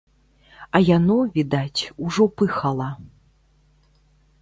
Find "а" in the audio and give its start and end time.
0.77-0.81